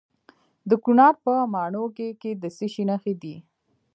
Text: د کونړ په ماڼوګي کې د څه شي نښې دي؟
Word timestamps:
د 0.69 0.71
کونړ 0.83 1.13
په 1.23 1.33
ماڼوګي 1.53 2.09
کې 2.21 2.31
د 2.41 2.43
څه 2.57 2.65
شي 2.73 2.83
نښې 2.89 3.13
دي؟ 3.21 3.35